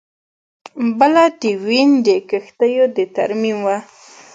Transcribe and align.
بله 0.99 1.23
د 1.41 1.43
وین 1.65 1.91
د 2.07 2.09
کښتیو 2.29 2.85
د 2.97 2.97
ترمیم 3.15 3.57
وه 3.65 3.77